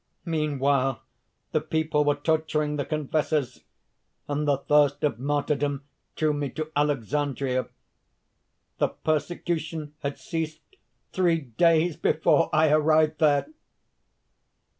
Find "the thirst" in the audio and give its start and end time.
4.47-5.03